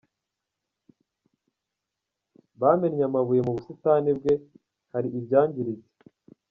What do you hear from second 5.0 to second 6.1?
ibyangiritse.